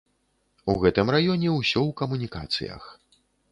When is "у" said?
0.73-0.75